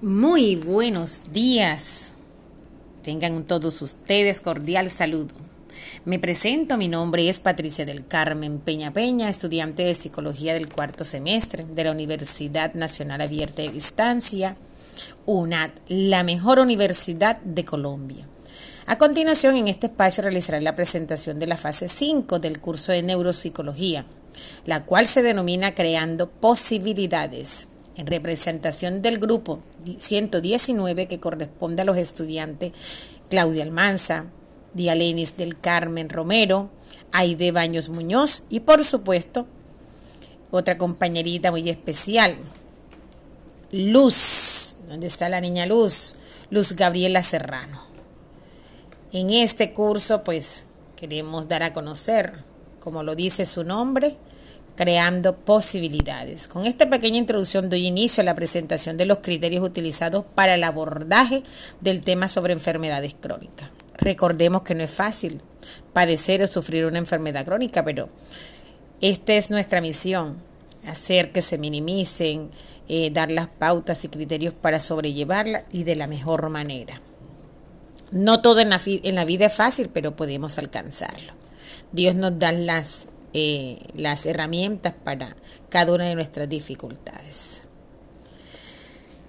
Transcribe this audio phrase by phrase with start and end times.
[0.00, 2.12] Muy buenos días.
[3.02, 5.34] Tengan todos ustedes cordial saludo.
[6.04, 11.02] Me presento, mi nombre es Patricia del Carmen Peña Peña, estudiante de Psicología del cuarto
[11.02, 14.56] semestre de la Universidad Nacional Abierta de Distancia,
[15.26, 18.24] UNAD, la mejor universidad de Colombia.
[18.86, 23.02] A continuación, en este espacio realizaré la presentación de la fase 5 del curso de
[23.02, 24.04] Neuropsicología,
[24.64, 27.66] la cual se denomina Creando Posibilidades
[27.98, 29.60] en representación del grupo
[29.98, 32.72] 119 que corresponde a los estudiantes
[33.28, 34.26] Claudia Almanza,
[34.72, 36.70] Dialenis del Carmen Romero,
[37.12, 39.46] Aide Baños Muñoz y por supuesto
[40.50, 42.36] otra compañerita muy especial,
[43.72, 46.14] Luz, ¿dónde está la niña Luz?
[46.50, 47.82] Luz Gabriela Serrano.
[49.12, 50.64] En este curso pues
[50.96, 52.44] queremos dar a conocer,
[52.80, 54.16] como lo dice su nombre,
[54.78, 56.46] creando posibilidades.
[56.46, 60.62] Con esta pequeña introducción doy inicio a la presentación de los criterios utilizados para el
[60.62, 61.42] abordaje
[61.80, 63.70] del tema sobre enfermedades crónicas.
[63.96, 65.40] Recordemos que no es fácil
[65.92, 68.08] padecer o sufrir una enfermedad crónica, pero
[69.00, 70.36] esta es nuestra misión,
[70.86, 72.48] hacer que se minimicen,
[72.88, 77.02] eh, dar las pautas y criterios para sobrellevarla y de la mejor manera.
[78.12, 81.32] No todo en la, en la vida es fácil, pero podemos alcanzarlo.
[81.90, 85.36] Dios nos da las eh, las herramientas para
[85.68, 87.62] cada una de nuestras dificultades.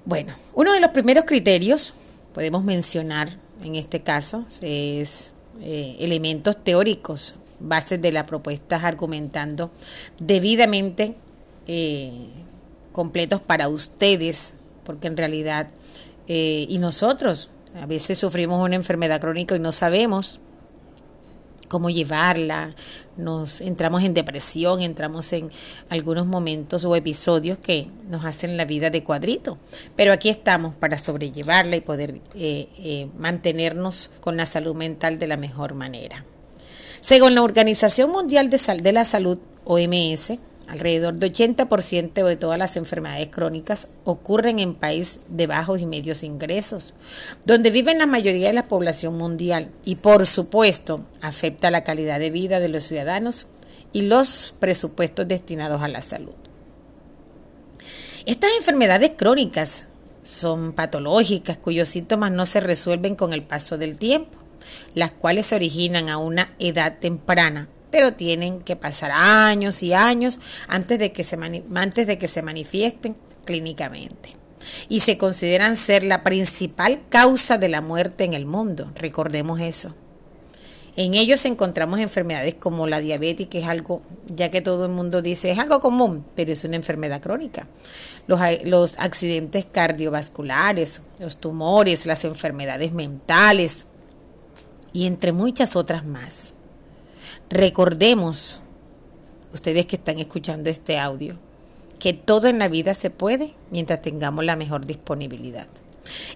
[0.06, 1.94] Bueno, uno de los primeros criterios,
[2.34, 3.30] podemos mencionar
[3.64, 9.70] en este caso, es eh, elementos teóricos, bases de las propuestas argumentando
[10.18, 11.16] debidamente
[11.68, 12.28] eh,
[12.94, 14.54] completos para ustedes,
[14.86, 15.68] porque en realidad,
[16.26, 20.40] y nosotros, a veces sufrimos una enfermedad crónica y no sabemos
[21.70, 22.76] cómo llevarla,
[23.16, 25.50] nos entramos en depresión, entramos en
[25.90, 29.58] algunos momentos o episodios que nos hacen la vida de cuadrito.
[29.96, 35.28] Pero aquí estamos para sobrellevarla y poder eh, eh, mantenernos con la salud mental de
[35.28, 36.26] la mejor manera.
[37.00, 40.34] Según la Organización Mundial de, de la Salud, OMS,
[40.70, 46.22] Alrededor del 80% de todas las enfermedades crónicas ocurren en países de bajos y medios
[46.22, 46.94] ingresos,
[47.44, 52.30] donde viven la mayoría de la población mundial y por supuesto afecta la calidad de
[52.30, 53.48] vida de los ciudadanos
[53.94, 56.36] y los presupuestos destinados a la salud.
[58.28, 59.86] Estas enfermedades crónicas
[60.22, 64.38] son patológicas cuyos síntomas no se resuelven con el paso del tiempo,
[64.94, 70.40] las cuales se originan a una edad temprana pero tienen que pasar años y años
[70.68, 71.38] antes de que se,
[71.76, 74.30] antes de que se manifiesten clínicamente.
[74.90, 79.96] Y se consideran ser la principal causa de la muerte en el mundo, recordemos eso.
[80.96, 85.22] En ellos encontramos enfermedades como la diabetes, que es algo, ya que todo el mundo
[85.22, 87.68] dice, es algo común, pero es una enfermedad crónica.
[88.28, 93.86] Los, los accidentes cardiovasculares, los tumores, las enfermedades mentales
[94.92, 96.54] y entre muchas otras más.
[97.50, 98.62] Recordemos,
[99.52, 101.40] ustedes que están escuchando este audio,
[101.98, 105.68] que todo en la vida se puede mientras tengamos la mejor disponibilidad.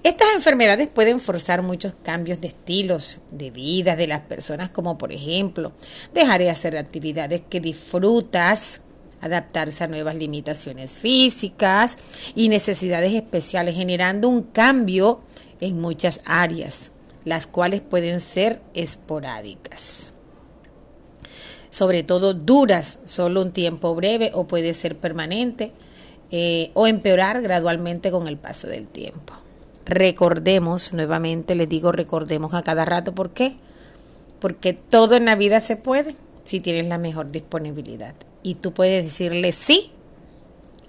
[0.02, 5.12] Estas enfermedades pueden forzar muchos cambios de estilos de vida de las personas, como por
[5.12, 5.72] ejemplo
[6.16, 8.81] dejar de hacer actividades que disfrutas,
[9.22, 11.96] adaptarse a nuevas limitaciones físicas
[12.34, 15.22] y necesidades especiales, generando un cambio
[15.62, 16.91] en muchas áreas,
[17.23, 20.12] las cuales pueden ser esporádicas
[21.73, 25.72] sobre todo duras, solo un tiempo breve o puede ser permanente
[26.29, 29.34] eh, o empeorar gradualmente con el paso del tiempo.
[29.84, 33.56] Recordemos, nuevamente les digo recordemos a cada rato, ¿por qué?
[34.39, 38.13] Porque todo en la vida se puede si tienes la mejor disponibilidad.
[38.44, 39.90] Y tú puedes decirle sí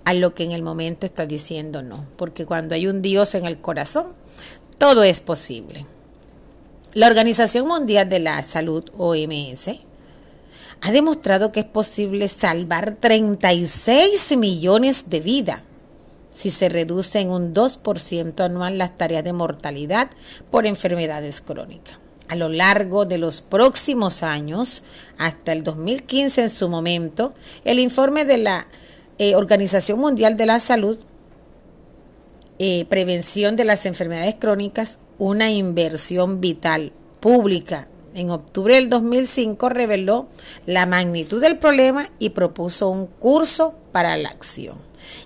[0.04, 3.46] a lo que en el momento estás diciendo no, porque cuando hay un Dios en
[3.46, 4.08] el corazón,
[4.76, 5.86] todo es posible.
[6.92, 9.80] La Organización Mundial de la Salud, OMS,
[10.84, 15.60] ha demostrado que es posible salvar 36 millones de vidas
[16.30, 20.10] si se reduce en un 2% anual las tareas de mortalidad
[20.50, 21.98] por enfermedades crónicas.
[22.28, 24.82] A lo largo de los próximos años,
[25.16, 27.32] hasta el 2015 en su momento,
[27.64, 28.66] el informe de la
[29.16, 30.98] eh, Organización Mundial de la Salud,
[32.58, 40.28] eh, Prevención de las Enfermedades Crónicas, una inversión vital pública en octubre del 2005 reveló
[40.66, 44.78] la magnitud del problema y propuso un curso para la acción.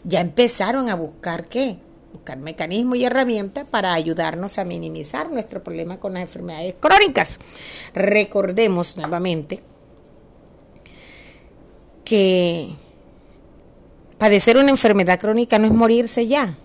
[0.04, 1.78] Ya empezaron a buscar qué?
[2.12, 7.38] Buscar mecanismos y herramientas para ayudarnos a minimizar nuestro problema con las enfermedades crónicas.
[7.94, 9.62] Recordemos nuevamente
[12.04, 12.70] que
[14.16, 16.56] padecer una enfermedad crónica no es morirse ya.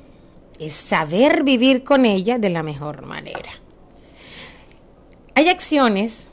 [0.60, 3.62] es saber vivir con ella de la mejor manera.
[5.36, 6.28] Hay acciones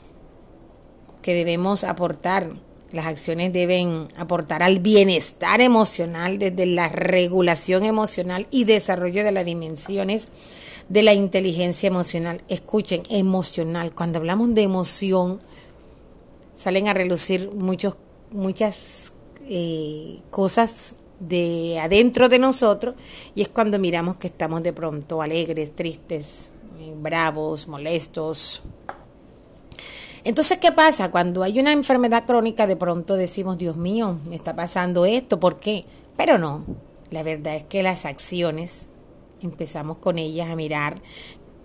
[1.21, 2.51] que debemos aportar.
[2.91, 9.45] Las acciones deben aportar al bienestar emocional desde la regulación emocional y desarrollo de las
[9.45, 10.27] dimensiones
[10.89, 12.43] de la inteligencia emocional.
[12.47, 13.93] Escuchen, emocional.
[13.95, 15.39] Cuando hablamos de emoción,
[16.53, 17.95] salen a relucir muchos,
[18.31, 19.13] muchas
[19.47, 22.95] eh, cosas de adentro de nosotros
[23.35, 26.51] y es cuando miramos que estamos de pronto alegres, tristes,
[26.95, 28.61] bravos, molestos.
[30.23, 31.09] Entonces, ¿qué pasa?
[31.09, 35.59] Cuando hay una enfermedad crónica, de pronto decimos, Dios mío, me está pasando esto, ¿por
[35.59, 35.85] qué?
[36.15, 36.63] Pero no,
[37.09, 38.87] la verdad es que las acciones,
[39.41, 41.01] empezamos con ellas a mirar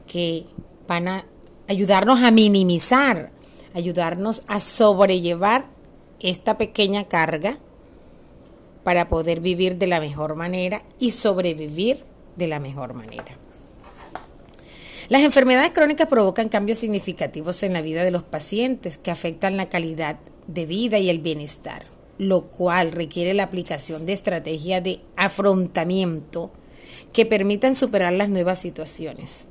[0.07, 0.47] que
[0.89, 1.27] van a
[1.69, 3.31] ayudarnos a minimizar,
[3.75, 5.67] ayudarnos a sobrellevar
[6.21, 7.59] esta pequeña carga
[8.85, 12.05] para poder vivir de la mejor manera y sobrevivir
[12.37, 13.37] de la mejor manera.
[15.09, 19.69] Las enfermedades crónicas provocan cambios significativos en la vida de los pacientes que afectan la
[19.69, 20.19] calidad
[20.49, 21.87] de vida y el bienestar,
[22.19, 26.51] lo cual requiere la aplicación de estrategias de afrontamiento
[27.13, 29.47] que permitan superar las nuevas situaciones.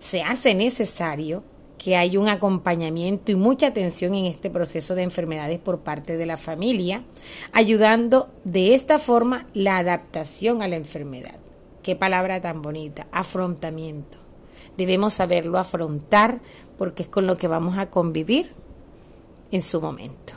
[0.00, 1.44] Se hace necesario
[1.78, 6.26] que hay un acompañamiento y mucha atención en este proceso de enfermedades por parte de
[6.26, 7.04] la familia,
[7.52, 11.38] ayudando de esta forma la adaptación a la enfermedad.
[11.84, 14.25] Qué palabra tan bonita, afrontamiento.
[14.76, 16.40] Debemos saberlo afrontar
[16.78, 18.52] porque es con lo que vamos a convivir
[19.50, 20.34] en su momento.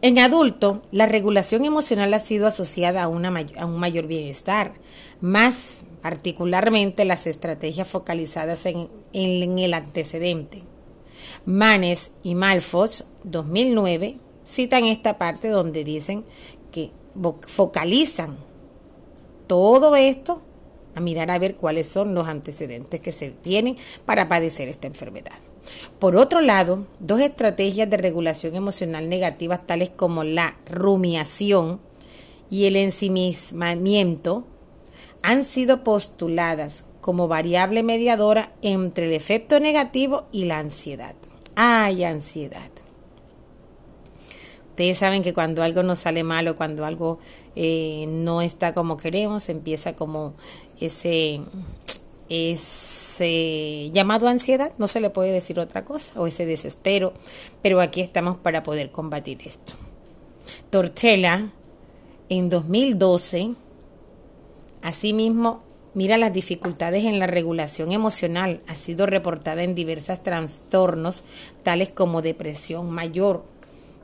[0.00, 4.74] En adulto, la regulación emocional ha sido asociada a, una, a un mayor bienestar,
[5.20, 10.62] más particularmente las estrategias focalizadas en, el antecedente.
[11.44, 16.24] Manes y Malfoch, 2009, citan esta parte donde dicen
[16.70, 16.90] que
[17.46, 18.36] focalizan
[19.46, 20.42] todo esto
[20.96, 25.38] a mirar a ver cuáles son los antecedentes que se tienen para padecer esta enfermedad.
[25.98, 31.80] Por otro lado, dos estrategias de regulación emocional negativas tales como la rumiación
[32.50, 34.46] y el ensimismamiento
[35.22, 41.14] han sido postuladas como variable mediadora entre el efecto negativo y la ansiedad.
[41.56, 42.70] Hay ansiedad.
[44.76, 47.18] Ustedes saben que cuando algo nos sale mal o cuando algo
[47.54, 50.34] eh, no está como queremos, empieza como
[50.80, 51.40] ese,
[52.28, 57.12] ese llamado ansiedad, no se le puede decir otra cosa, o ese desespero,
[57.62, 59.74] pero aquí estamos para poder combatir esto.
[60.70, 61.50] Tortella,
[62.28, 63.54] en 2012,
[64.86, 65.64] Asimismo,
[65.94, 68.60] mira las dificultades en la regulación emocional.
[68.68, 71.24] Ha sido reportada en diversos trastornos,
[71.64, 73.42] tales como depresión mayor.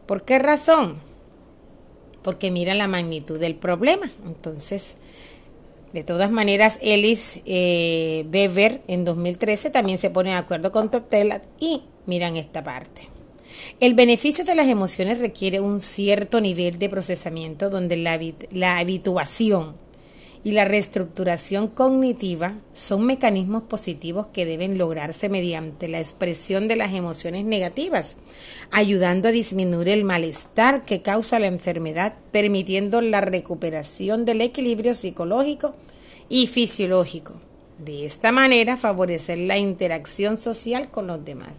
[0.07, 0.97] ¿Por qué razón?
[2.23, 4.11] Porque mira la magnitud del problema.
[4.27, 4.97] Entonces,
[5.93, 8.25] de todas maneras, Ellis eh,
[8.87, 13.09] en 2013 también se pone de acuerdo con Tortella y miran esta parte.
[13.81, 19.75] El beneficio de las emociones requiere un cierto nivel de procesamiento donde la habituación
[20.45, 26.93] y la reestructuración cognitiva son mecanismos positivos que deben lograrse mediante la expresión de las
[26.95, 28.17] emociones negativas,
[28.71, 35.75] ayudando a disminuir el malestar que causa la enfermedad, permitiendo la recuperación del equilibrio psicológico
[36.29, 37.35] y fisiológico.
[37.79, 41.53] De esta manera, favorecer la interacción social con los demás.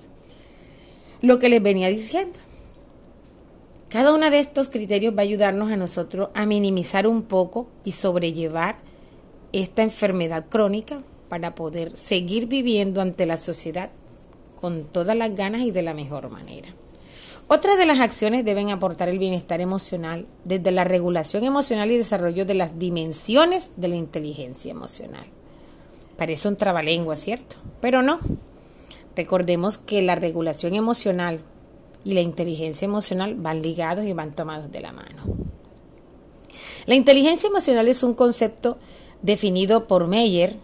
[1.21, 2.39] Lo que les venía diciendo.
[3.93, 7.91] Cada uno de estos criterios va a ayudarnos a nosotros a minimizar un poco y
[7.91, 8.77] sobrellevar
[9.51, 13.91] esta enfermedad crónica para poder seguir viviendo ante la sociedad
[14.59, 16.69] con todas las ganas y de la mejor manera.
[17.47, 22.47] Otras de las acciones deben aportar el bienestar emocional desde la regulación emocional y desarrollo
[22.47, 25.25] de las dimensiones de la inteligencia emocional.
[26.17, 27.57] Parece un trabalengua, ¿cierto?
[27.79, 28.19] Pero no.
[29.15, 31.41] Recordemos que la regulación emocional
[32.03, 35.23] y la inteligencia emocional van ligados y van tomados de la mano.
[36.85, 38.77] La inteligencia emocional es un concepto
[39.21, 40.57] definido por Meyer,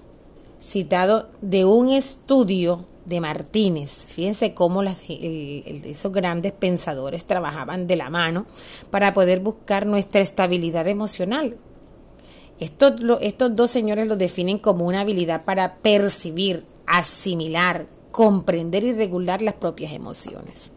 [0.61, 4.05] citado de un estudio de Martínez.
[4.07, 8.45] Fíjense cómo esos grandes pensadores trabajaban de la mano
[8.91, 11.57] para poder buscar nuestra estabilidad emocional.
[12.59, 19.41] Estos, estos dos señores lo definen como una habilidad para percibir, asimilar, comprender y regular
[19.41, 20.71] las propias emociones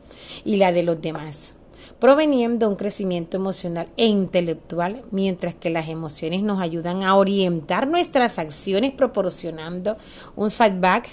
[0.45, 1.55] y la de los demás,
[1.99, 7.87] proveniendo de un crecimiento emocional e intelectual, mientras que las emociones nos ayudan a orientar
[7.87, 9.97] nuestras acciones proporcionando
[10.37, 11.09] un feedback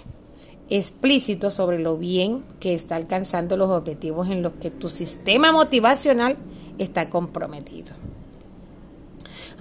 [0.70, 6.38] explícito sobre lo bien que está alcanzando los objetivos en los que tu sistema motivacional
[6.78, 7.92] está comprometido.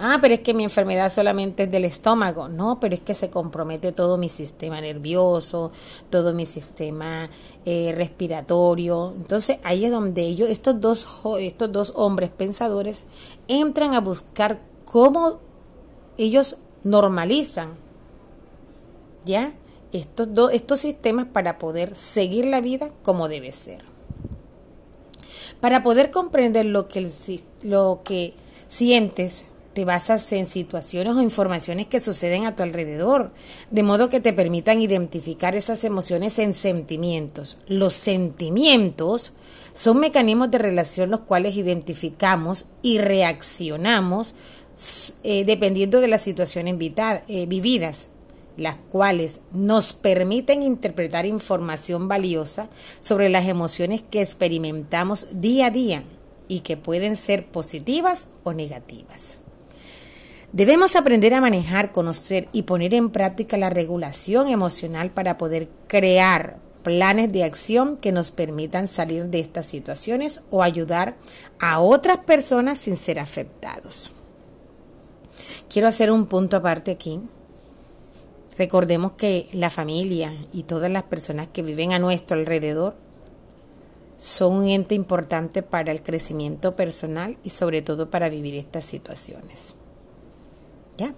[0.01, 2.49] Ah, pero es que mi enfermedad solamente es del estómago.
[2.49, 5.73] No, pero es que se compromete todo mi sistema nervioso,
[6.09, 7.29] todo mi sistema
[7.67, 9.13] eh, respiratorio.
[9.17, 11.07] Entonces ahí es donde ellos, estos dos,
[11.41, 13.07] estos dos hombres pensadores,
[13.49, 15.41] entran a buscar cómo
[16.17, 17.75] ellos normalizan,
[19.25, 19.55] ¿ya?
[19.93, 23.83] Estos, dos, estos sistemas para poder seguir la vida como debe ser.
[25.61, 27.11] Para poder comprender lo que,
[27.63, 28.35] lo que
[28.69, 29.47] sientes,
[29.79, 33.31] te basas en situaciones o informaciones que suceden a tu alrededor,
[33.71, 37.59] de modo que te permitan identificar esas emociones en sentimientos.
[37.69, 39.35] Los sentimientos
[39.75, 44.35] son mecanismos de relación los cuales identificamos y reaccionamos
[45.23, 46.75] eh, dependiendo de las situaciones
[47.29, 48.09] eh, vividas
[48.57, 52.69] las cuales nos permiten interpretar información valiosa
[52.99, 56.03] sobre las emociones que experimentamos día a día
[56.49, 59.39] y que pueden ser positivas o negativas.
[60.53, 66.57] Debemos aprender a manejar, conocer y poner en práctica la regulación emocional para poder crear
[66.83, 71.17] planes de acción que nos permitan salir de estas situaciones o ayudar
[71.59, 74.13] a otras personas sin ser afectados.
[75.69, 77.21] Quiero hacer un punto aparte aquí
[78.59, 82.97] Recordemos que la familia y todas las personas que viven a nuestro alrededor
[84.17, 89.77] son un ente importante para el crecimiento personal y sobre todo para vivir estas situaciones.
[90.99, 91.15] ¿Ya?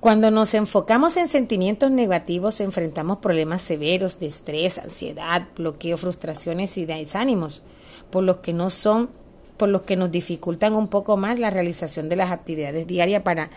[0.00, 6.86] Cuando nos enfocamos en sentimientos negativos, enfrentamos problemas severos de estrés, ansiedad, bloqueo, frustraciones y
[6.86, 7.62] desánimos,
[8.10, 9.10] por los que no son,
[9.56, 13.50] por los que nos dificultan un poco más la realización de las actividades diarias para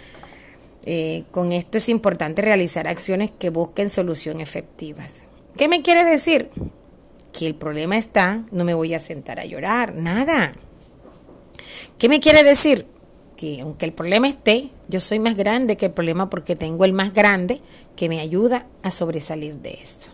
[0.85, 5.23] eh, con esto es importante realizar acciones que busquen soluciones efectivas.
[5.57, 6.49] ¿Qué me quiere decir?
[7.31, 10.53] Que el problema está, no me voy a sentar a llorar, nada.
[11.97, 12.85] ¿Qué me quiere decir?
[13.37, 16.93] Que aunque el problema esté, yo soy más grande que el problema porque tengo el
[16.93, 17.61] más grande
[17.95, 20.07] que me ayuda a sobresalir de esto.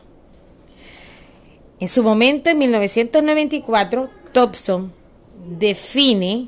[1.80, 4.92] En su momento, en 1994, Thompson
[5.58, 6.48] define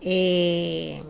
[0.00, 1.00] eh,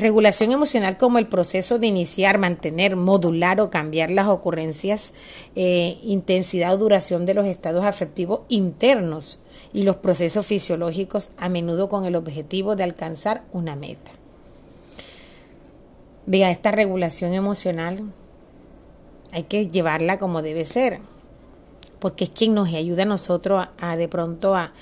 [0.00, 5.12] Regulación emocional como el proceso de iniciar, mantener, modular o cambiar las ocurrencias,
[5.56, 9.40] eh, intensidad o duración de los estados afectivos internos
[9.72, 14.10] y los procesos fisiológicos a menudo con el objetivo de alcanzar una meta.
[16.26, 18.12] Vea, esta regulación emocional
[19.32, 21.00] hay que llevarla como debe ser,
[21.98, 24.72] porque es quien nos ayuda a nosotros a, de pronto a,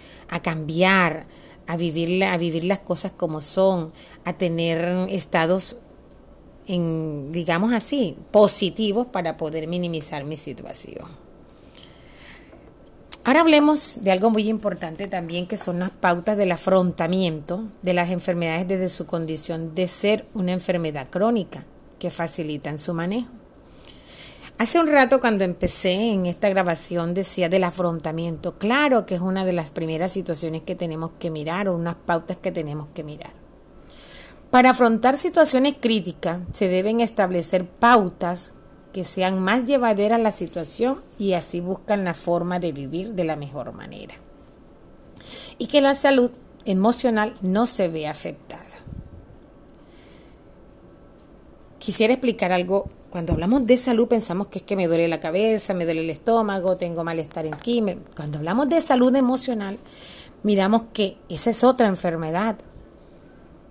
[0.43, 1.27] cambiar,
[1.67, 3.93] a vivir, a vivir las cosas como son,
[4.25, 5.77] a tener estados,
[6.67, 11.28] en, digamos así, positivos para poder minimizar mi situación.
[13.29, 18.09] Ahora hablemos de algo muy importante también, que son las pautas del afrontamiento de las
[18.09, 21.63] enfermedades desde su condición de ser una enfermedad crónica,
[21.99, 23.29] que facilitan su manejo.
[24.57, 28.57] Hace un rato cuando empecé en esta grabación decía del afrontamiento.
[28.57, 32.39] Claro que es una de las primeras situaciones que tenemos que mirar o unas pautas
[32.39, 33.33] que tenemos que mirar.
[34.51, 38.53] Para afrontar situaciones críticas se deben establecer pautas
[38.99, 43.23] que sean más llevaderas a la situación y así buscan la forma de vivir de
[43.23, 44.17] la mejor manera.
[45.57, 46.33] Y que la salud
[46.65, 48.65] emocional no se vea afectada.
[51.79, 55.75] Quisiera explicar algo cuando hablamos de salud pensamos que es que me duele la cabeza,
[55.75, 58.01] me duele el estómago, tengo malestar en química.
[58.17, 59.79] Cuando hablamos de salud emocional,
[60.43, 62.59] miramos que esa es otra enfermedad.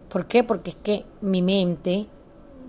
[0.07, 0.45] ¿Por qué?
[0.45, 2.05] Porque es que mi mente,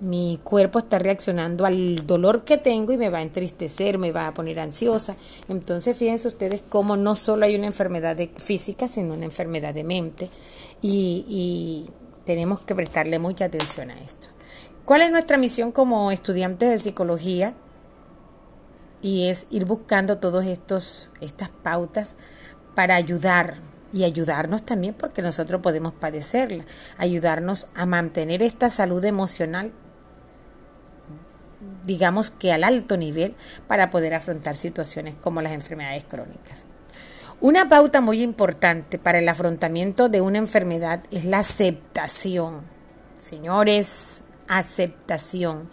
[0.00, 4.28] mi cuerpo está reaccionando al dolor que tengo y me va a entristecer, me va
[4.28, 5.16] a poner ansiosa.
[5.48, 10.30] Entonces, fíjense ustedes cómo no solo hay una enfermedad física, sino una enfermedad de mente.
[10.80, 11.90] Y, y
[12.24, 14.28] tenemos que prestarle mucha atención a esto.
[14.84, 17.54] ¿Cuál es nuestra misión como estudiantes de psicología?
[19.02, 21.10] Y es ir buscando todas estas
[21.62, 22.16] pautas
[22.74, 23.56] para ayudar
[23.92, 26.64] y ayudarnos también porque nosotros podemos padecerla,
[26.96, 29.72] ayudarnos a mantener esta salud emocional,
[31.84, 33.34] digamos que al alto nivel,
[33.66, 36.58] para poder afrontar situaciones como las enfermedades crónicas.
[37.40, 42.62] Una pauta muy importante para el afrontamiento de una enfermedad es la aceptación.
[43.20, 45.68] Señores, aceptación.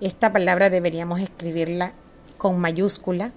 [0.00, 1.92] Esta palabra deberíamos escribirla
[2.38, 3.32] con mayúscula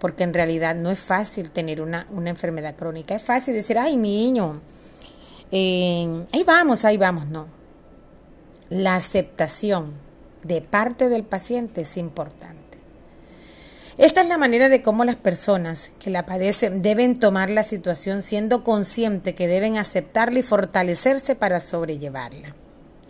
[0.00, 3.14] porque en realidad no es fácil tener una, enfermedad crónica.
[3.14, 4.60] Es fácil decir, ay niño,
[5.52, 7.46] eh, ahí vamos, ahí vamos, no.
[8.70, 10.09] La aceptación
[10.42, 12.60] de parte del paciente es importante.
[13.98, 18.22] Esta es la manera de cómo las personas que la padecen deben tomar la situación
[18.22, 22.54] siendo consciente que deben aceptarla y fortalecerse para sobrellevarla.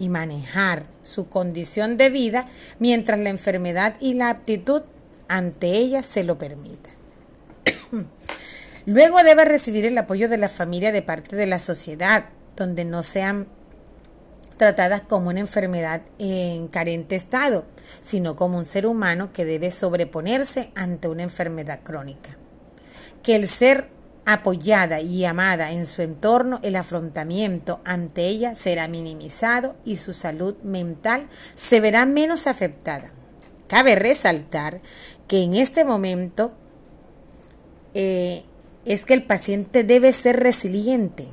[0.00, 4.80] y manejar su condición de vida mientras la enfermedad y la aptitud
[5.28, 6.94] ante ella se lo permitan.
[8.86, 12.24] Luego debe recibir el apoyo de la familia de parte de la sociedad,
[12.56, 13.46] donde no sean
[14.60, 17.64] tratadas como una enfermedad en carente estado,
[18.02, 22.36] sino como un ser humano que debe sobreponerse ante una enfermedad crónica.
[23.22, 23.88] Que el ser
[24.26, 30.54] apoyada y amada en su entorno, el afrontamiento ante ella será minimizado y su salud
[30.62, 33.12] mental se verá menos afectada.
[33.66, 34.82] Cabe resaltar
[35.26, 36.52] que en este momento
[37.94, 38.44] eh,
[38.84, 41.28] es que el paciente debe ser resiliente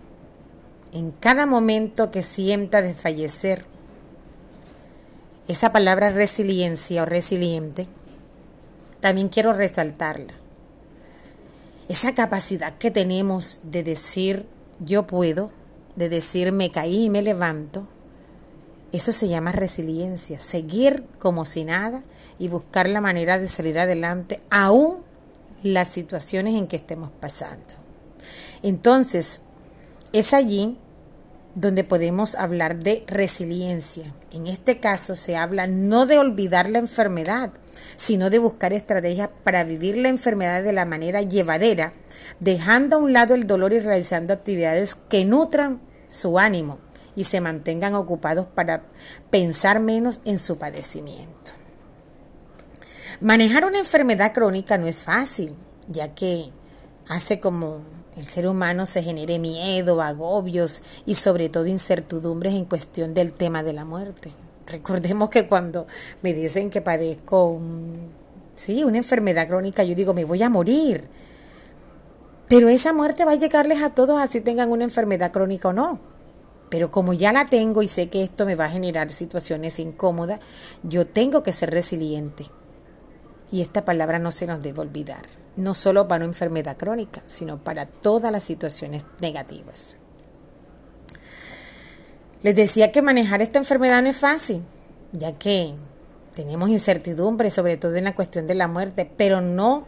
[0.94, 3.66] en cada momento que sienta desfallecer.
[5.48, 7.88] Esa palabra resiliencia o resiliente,
[9.00, 10.34] también quiero resaltarla.
[11.88, 14.46] Esa capacidad que tenemos de decir
[14.80, 15.52] yo puedo,
[15.96, 17.88] de decir me caí y me levanto,
[18.92, 22.04] eso se llama resiliencia, seguir como si nada
[22.40, 25.00] y buscar la manera de salir adelante aún
[25.64, 27.76] las situaciones en que estemos pasando.
[28.64, 29.42] Entonces,
[30.14, 30.78] es allí
[31.56, 34.14] donde podemos hablar de resiliencia.
[34.32, 37.52] En este caso se habla no de olvidar la enfermedad,
[37.98, 41.94] sino de buscar estrategias para vivir la enfermedad de la manera llevadera,
[42.40, 46.78] dejando a un lado el dolor y realizando actividades que nutran su ánimo
[47.16, 48.84] y se mantengan ocupados para
[49.32, 51.54] pensar menos en su padecimiento.
[53.20, 55.56] Manejar una enfermedad crónica no es fácil,
[55.88, 56.52] ya que
[57.08, 57.82] hace como
[58.18, 63.62] el ser humano se genere miedo, agobios y sobre todo incertidumbres en cuestión del tema
[63.62, 64.32] de la muerte.
[64.66, 65.88] Recordemos que cuando
[66.22, 67.62] me dicen que padezco
[68.56, 71.08] sí, una enfermedad crónica, yo digo, me voy a morir.
[72.50, 76.00] Pero esa muerte va a llegarles a todos así tengan una enfermedad crónica o no.
[76.70, 80.40] Pero como ya la tengo y sé que esto me va a generar situaciones incómodas,
[80.84, 82.46] yo tengo que ser resiliente.
[83.52, 85.26] Y esta palabra no se nos debe olvidar,
[85.58, 89.98] no solo para una enfermedad crónica, sino para todas las situaciones negativas.
[92.44, 94.62] Les decía que manejar esta enfermedad no es fácil,
[95.12, 95.74] ya que
[96.36, 99.88] tenemos incertidumbre, sobre todo en la cuestión de la muerte, pero no,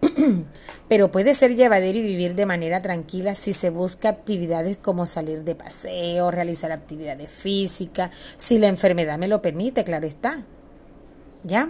[0.88, 5.42] pero puede ser llevadero y vivir de manera tranquila si se busca actividades como salir
[5.42, 10.44] de paseo, realizar actividades físicas, si la enfermedad me lo permite, claro está.
[11.42, 11.68] ¿Ya?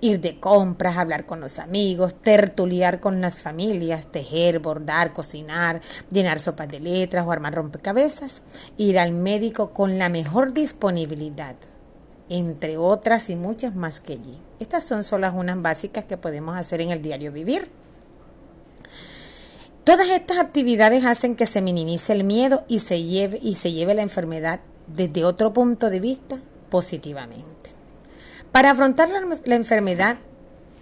[0.00, 6.40] Ir de compras, hablar con los amigos, tertuliar con las familias, tejer, bordar, cocinar, llenar
[6.40, 8.42] sopas de letras o armar rompecabezas,
[8.76, 11.56] ir al médico con la mejor disponibilidad,
[12.28, 14.38] entre otras y muchas más que allí.
[14.60, 17.68] Estas son solo unas básicas que podemos hacer en el diario vivir.
[19.84, 23.94] Todas estas actividades hacen que se minimice el miedo y se lleve, y se lleve
[23.94, 26.38] la enfermedad desde otro punto de vista
[26.70, 27.73] positivamente.
[28.54, 30.16] Para afrontar la, enfermedad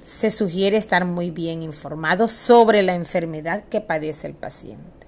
[0.02, 5.06] se sugiere estar muy bien informado sobre la enfermedad que padece el paciente,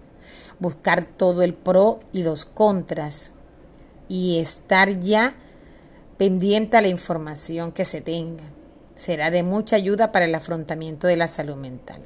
[0.60, 3.32] buscar todo el pro y los contras
[4.08, 5.34] y estar ya
[6.16, 8.44] pendiente a la información que se tenga.
[8.96, 12.00] Será de mucha ayuda para el afrontamiento de la salud mental.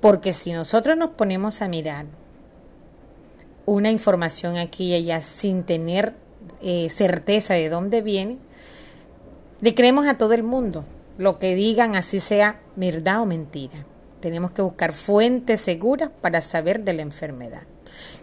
[0.00, 2.04] Porque si nosotros nos ponemos a mirar
[3.64, 6.12] una información aquí y allá sin tener
[6.60, 8.40] eh, certeza de dónde viene,
[9.60, 10.84] le creemos a todo el mundo,
[11.18, 13.86] lo que digan así sea verdad o mentira.
[14.20, 17.62] Tenemos que buscar fuentes seguras para saber de la enfermedad.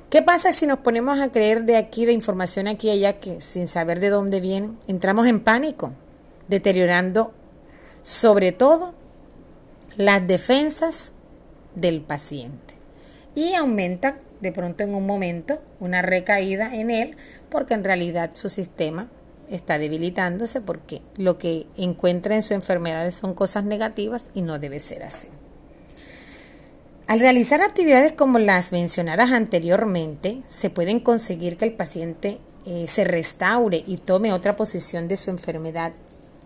[0.10, 3.42] ¿Qué pasa si nos ponemos a creer de aquí, de información aquí y allá, que
[3.42, 5.94] sin saber de dónde viene, entramos en pánico,
[6.48, 7.34] deteriorando
[8.04, 8.94] sobre todo
[9.98, 11.14] las defensas
[11.74, 12.76] del paciente
[13.36, 17.16] y aumenta de pronto en un momento una recaída en él
[17.50, 19.10] porque en realidad su sistema
[19.50, 24.80] está debilitándose porque lo que encuentra en su enfermedad son cosas negativas y no debe
[24.80, 25.28] ser así.
[27.08, 33.04] Al realizar actividades como las mencionadas anteriormente, se pueden conseguir que el paciente eh, se
[33.04, 35.92] restaure y tome otra posición de su enfermedad,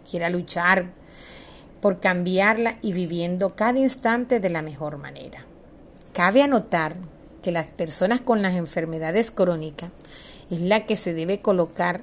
[0.09, 0.87] quiera luchar
[1.79, 5.45] por cambiarla y viviendo cada instante de la mejor manera.
[6.11, 6.95] Cabe anotar
[7.43, 9.91] que las personas con las enfermedades crónicas
[10.49, 12.01] es la que se debe colocar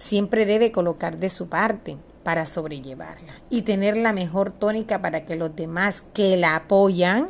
[0.00, 5.36] siempre debe colocar de su parte para sobrellevarla y tener la mejor tónica para que
[5.36, 7.28] los demás que la apoyan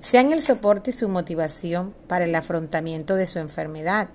[0.00, 4.08] sean el soporte y su motivación para el afrontamiento de su enfermedad.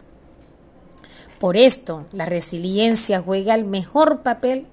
[1.38, 4.68] Por esto, la resiliencia juega el mejor papel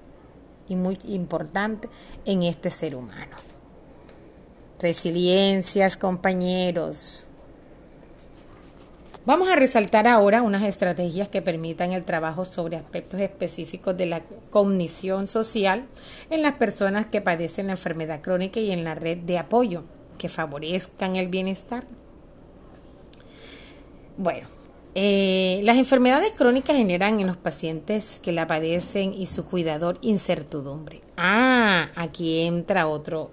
[0.69, 1.89] y muy importante
[2.23, 3.35] en este ser humano.
[4.79, 7.27] Resiliencias, compañeros.
[9.25, 14.21] Vamos a resaltar ahora unas estrategias que permitan el trabajo sobre aspectos específicos de la
[14.51, 15.87] cognición social
[16.29, 19.83] en las personas que padecen la enfermedad crónica y en la red de apoyo
[20.19, 21.85] que favorezcan el bienestar.
[24.15, 24.47] Bueno,
[24.93, 31.01] eh, las enfermedades crónicas generan en los pacientes que la padecen y su cuidador incertidumbre.
[31.17, 33.31] Ah, aquí entra otro,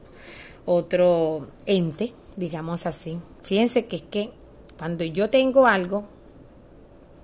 [0.65, 3.19] otro ente, digamos así.
[3.43, 4.42] Fíjense que es que
[4.83, 6.03] cuando yo tengo algo,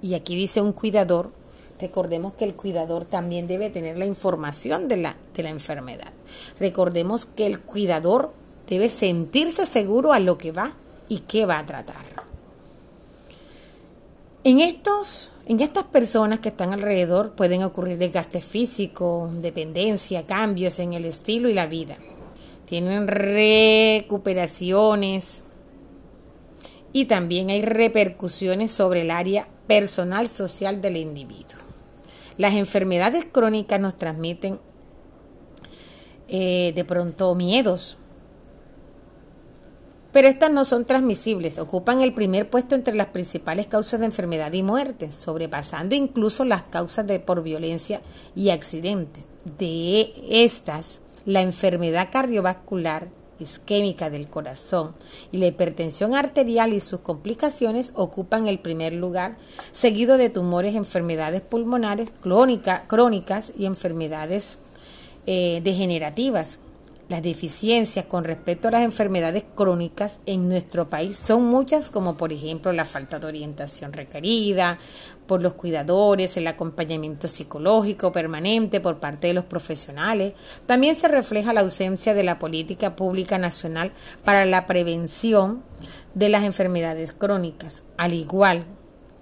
[0.01, 1.33] y aquí dice un cuidador,
[1.81, 6.13] recordemos que el cuidador también debe tener la información de la, de la enfermedad.
[6.61, 8.33] Recordemos que el cuidador
[8.69, 10.75] debe sentirse seguro a lo que va
[11.09, 11.97] y qué va a tratar.
[14.45, 20.93] En, estos, en estas personas que están alrededor pueden ocurrir desgaste físico, dependencia, cambios en
[20.93, 21.97] el estilo y la vida.
[22.67, 25.43] Tienen recuperaciones,
[26.93, 31.59] y también hay repercusiones sobre el área personal social del individuo.
[32.37, 34.59] Las enfermedades crónicas nos transmiten
[36.29, 37.97] eh, de pronto miedos,
[40.13, 44.53] pero estas no son transmisibles, ocupan el primer puesto entre las principales causas de enfermedad
[44.53, 48.01] y muerte, sobrepasando incluso las causas de por violencia
[48.35, 49.21] y accidente.
[49.59, 53.09] De estas, la enfermedad cardiovascular
[53.41, 54.95] isquémica del corazón
[55.33, 59.37] y la hipertensión arterial y sus complicaciones ocupan el primer lugar,
[59.73, 64.59] seguido de tumores, enfermedades pulmonares crónicas y enfermedades
[65.27, 66.59] eh, degenerativas.
[67.09, 72.35] Las deficiencias con respecto a las enfermedades crónicas en nuestro país son muchas, como por
[72.35, 74.79] ejemplo la falta de orientación requerida
[75.27, 80.35] por los cuidadores, el acompañamiento psicológico permanente por parte de los profesionales.
[80.67, 83.93] También se refleja la ausencia de la política pública nacional
[84.23, 85.63] para la prevención
[86.13, 88.67] de las enfermedades crónicas, al igual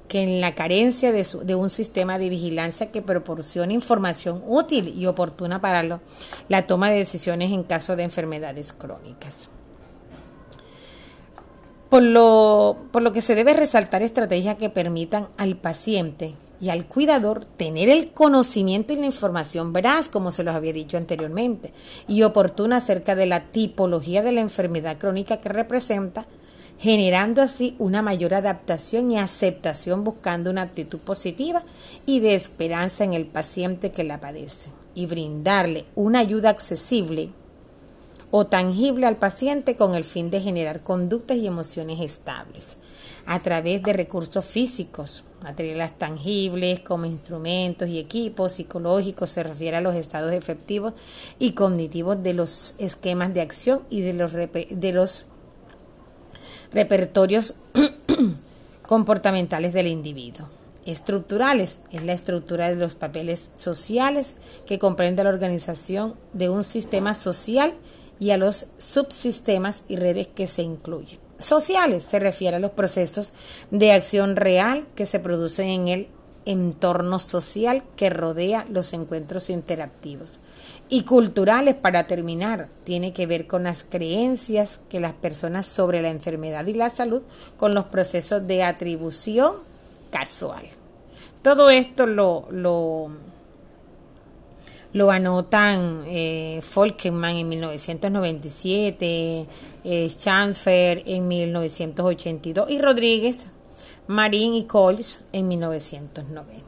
[0.08, 5.06] que en la carencia de, de, un sistema de vigilancia que proporcione información útil y
[5.06, 6.00] oportuna para
[6.48, 9.50] la toma de decisiones en caso de enfermedades crónicas.
[11.88, 16.86] Por lo, por lo que se debe resaltar estrategias que permitan al paciente y al
[16.86, 21.72] cuidador tener el conocimiento y la información veraz, como se los había dicho anteriormente,
[22.08, 26.26] y oportuna acerca de la tipología de la enfermedad crónica que representa,
[26.78, 31.62] generando así una mayor adaptación y aceptación buscando una actitud positiva
[32.04, 34.70] y de esperanza en el paciente que la padece.
[34.94, 37.30] Y brindarle una ayuda accesible
[38.30, 42.78] o tangible al paciente con el fin de generar conductas y emociones estables
[43.26, 49.80] a través de recursos físicos, materiales tangibles como instrumentos y equipos psicológicos, se refiere a
[49.80, 50.94] los estados efectivos
[51.38, 55.26] y cognitivos de los esquemas de acción y de los, de los
[56.72, 57.54] repertorios
[58.82, 60.48] comportamentales del individuo.
[60.86, 64.34] Estructurales es la estructura de los papeles sociales
[64.66, 67.74] que comprende la organización de un sistema social
[68.20, 71.18] y a los subsistemas y redes que se incluyen.
[71.38, 73.32] Sociales se refiere a los procesos
[73.70, 76.08] de acción real que se producen en el
[76.46, 80.38] entorno social que rodea los encuentros interactivos
[80.88, 82.68] y culturales para terminar.
[82.84, 87.22] Tiene que ver con las creencias que las personas sobre la enfermedad y la salud
[87.56, 89.54] con los procesos de atribución
[90.10, 90.64] casual.
[91.42, 93.10] Todo esto lo, lo,
[94.92, 96.60] lo anotan eh,
[97.04, 99.46] en 1997,
[99.84, 103.46] eh, Schanfer en 1982 y Rodríguez,
[104.08, 106.64] Marín y Coles en 1990.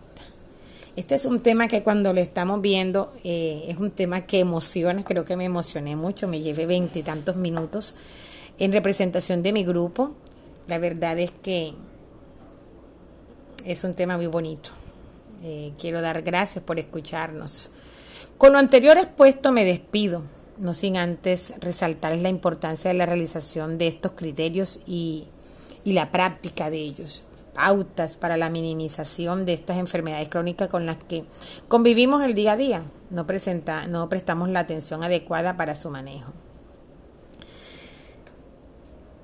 [0.96, 5.04] Este es un tema que cuando lo estamos viendo eh, es un tema que emociona,
[5.04, 7.94] creo que me emocioné mucho, me llevé veintitantos minutos
[8.58, 10.10] en representación de mi grupo.
[10.66, 11.74] La verdad es que
[13.64, 14.70] es un tema muy bonito.
[15.44, 17.70] Eh, quiero dar gracias por escucharnos.
[18.36, 20.22] Con lo anterior expuesto me despido,
[20.58, 25.28] no sin antes resaltar la importancia de la realización de estos criterios y,
[25.84, 27.22] y la práctica de ellos
[27.58, 31.24] pautas para la minimización de estas enfermedades crónicas con las que
[31.66, 32.82] convivimos el día a día.
[33.10, 36.32] No, presenta, no prestamos la atención adecuada para su manejo.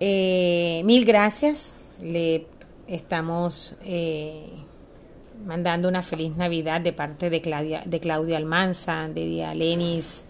[0.00, 1.74] Eh, mil gracias.
[2.02, 2.48] Le
[2.88, 4.48] estamos eh,
[5.46, 10.24] mandando una feliz Navidad de parte de Claudia, de Claudia Almanza, de Dialenis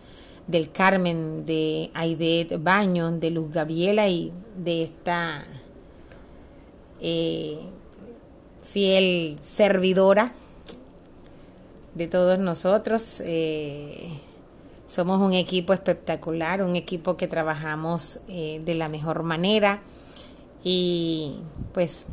[0.47, 5.47] del Carmen, de Aidet Baño, de Luz Gabriela y de esta
[7.01, 7.59] eh,
[8.75, 10.33] fiel servidora
[11.95, 13.23] de todos nosotros.
[13.25, 14.19] Eh,
[14.89, 19.81] somos un equipo espectacular, un equipo que trabajamos eh, de la mejor manera
[20.65, 21.37] y
[21.73, 22.07] pues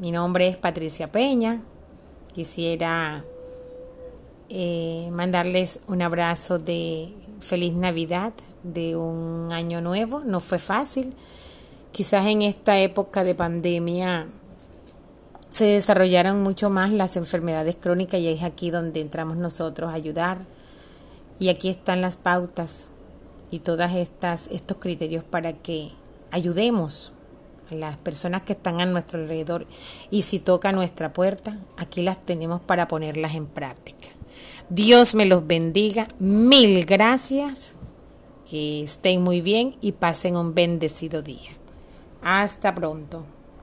[0.00, 1.62] Mi nombre es Patricia Peña.
[2.34, 3.24] Quisiera
[4.50, 10.20] eh, mandarles un abrazo de feliz Navidad, de un año nuevo.
[10.20, 11.14] No fue fácil.
[11.92, 14.26] Quizás en esta época de pandemia
[15.52, 20.38] se desarrollaron mucho más las enfermedades crónicas y es aquí donde entramos nosotros a ayudar.
[21.38, 22.88] Y aquí están las pautas
[23.50, 23.60] y
[23.98, 25.90] estas estos criterios para que
[26.30, 27.12] ayudemos
[27.70, 29.66] a las personas que están a nuestro alrededor
[30.10, 34.08] y si toca nuestra puerta, aquí las tenemos para ponerlas en práctica.
[34.70, 36.08] Dios me los bendiga.
[36.18, 37.74] Mil gracias.
[38.48, 41.50] Que estén muy bien y pasen un bendecido día.
[42.22, 43.24] Hasta pronto.